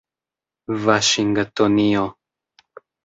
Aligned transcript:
vaŝingtonio 0.85 2.07